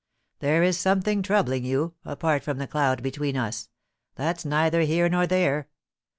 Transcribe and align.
There 0.39 0.63
is 0.63 0.79
something 0.79 1.21
troubling 1.21 1.63
you, 1.63 1.93
apart 2.05 2.41
from 2.41 2.57
the 2.57 2.65
cloud 2.65 3.03
between 3.03 3.37
us— 3.37 3.69
that's 4.15 4.43
neither 4.43 4.81
here 4.81 5.07
nor 5.09 5.27
there. 5.27 5.67